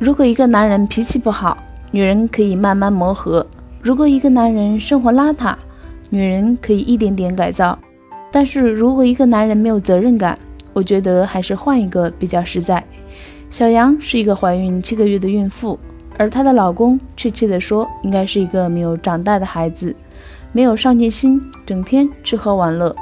[0.00, 1.58] 如果一个男人脾气不好，
[1.90, 3.44] 女人可以慢慢磨合；
[3.82, 5.56] 如果一个男人生活邋遢，
[6.08, 7.76] 女人可以一点点改造。
[8.30, 10.38] 但是如果一个男人没有责任感，
[10.72, 12.84] 我觉得还是换一个比较实在。
[13.50, 15.76] 小杨是一个怀孕七个月的孕妇，
[16.16, 19.96] 而她的老公，确切的说，应该是一个没有长大的孩子，
[20.52, 22.94] 没有上进心，整天吃喝玩乐。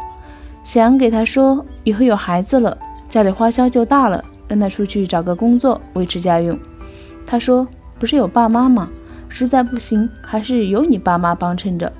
[0.64, 6.58] 小杨给他说，以后有孩子了，家里花销就大了，让他出去找个工作维持家用。
[7.26, 7.66] 他说
[7.98, 8.88] ：“不是有爸妈吗？
[9.28, 11.92] 实在不行，还是有你爸妈帮衬着。”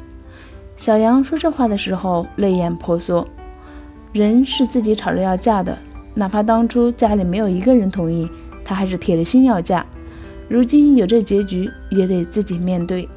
[0.76, 3.26] 小杨说这话的时候泪眼婆娑。
[4.12, 5.76] 人是自己吵着要嫁的，
[6.14, 8.30] 哪怕当初家里没有一个人同意，
[8.64, 9.84] 她还是铁了心要嫁。
[10.48, 13.08] 如今有这结局，也得自己面对。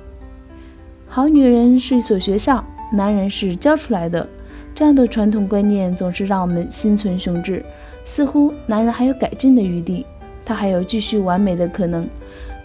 [1.07, 4.27] 好女人是一所学校，男人是教出来的。
[4.73, 7.63] 这样的传统观念总是让我们心存雄志，
[8.03, 10.05] 似乎男人还有改进的余地。
[10.49, 12.09] 他还有继续完美的可能，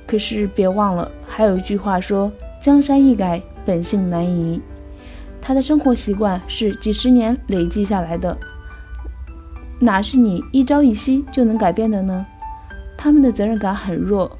[0.06, 4.58] 可是别忘了，还有一句话说：“江山易改，本性难移。”
[5.38, 8.34] 他的生活习惯是几十年累积下来的，
[9.78, 12.24] 哪是你一朝一夕就能改变的呢？
[12.96, 14.34] 他们的责任感很弱，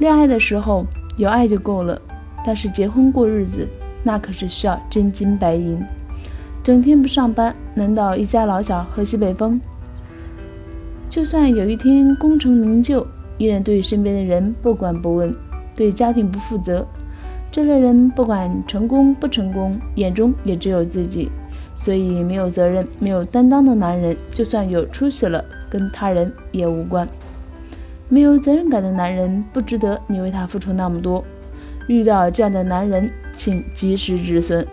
[0.00, 0.84] 恋爱的时候
[1.16, 2.02] 有爱就够了，
[2.44, 3.64] 但是结婚过日子，
[4.02, 5.80] 那可是需要真金白银。
[6.64, 9.60] 整天不上班，难道一家老小喝西北风？
[11.08, 13.06] 就算有一天功成名就，
[13.38, 15.34] 依然对身边的人不管不问，
[15.74, 16.86] 对家庭不负责。
[17.50, 21.30] 这类人不管成功不成功，眼中也只有自己。
[21.74, 27.06] 所以，没有责任、没有担当的男人，就算有出息了，跟他人也无关。
[28.08, 31.24] 没有责任感的男人，不值得你为他付出那么多。
[31.86, 34.66] 遇到这样的男人，请及时止损。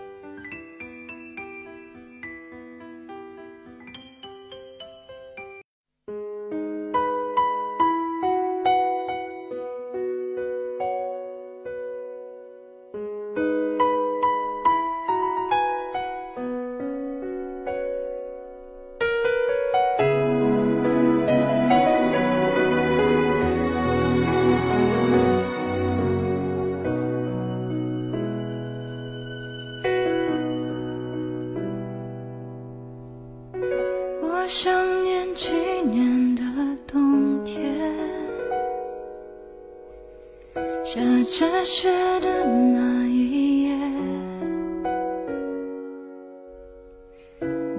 [34.44, 34.70] 我想
[35.02, 35.54] 念去
[35.90, 36.42] 年的
[36.86, 37.64] 冬天，
[40.84, 41.88] 下着雪
[42.20, 43.74] 的那一夜，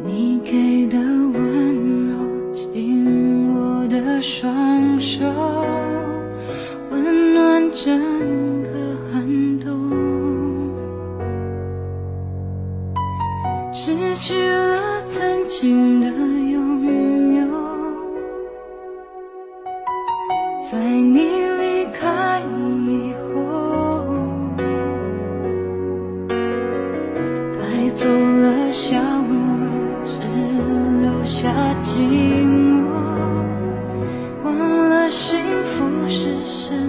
[0.03, 5.23] 你给的温柔紧握的双手，
[6.89, 8.69] 温暖整个
[9.13, 9.71] 寒冬。
[13.71, 16.07] 失去了曾经的
[20.71, 22.41] 在你离开
[22.87, 24.03] 以后，
[27.53, 27.59] 带
[27.93, 29.31] 走了笑容，
[30.03, 30.17] 只
[31.01, 31.53] 留下
[31.83, 31.99] 寂
[32.49, 32.89] 寞。
[34.43, 34.57] 忘
[34.89, 36.84] 了幸福是什么？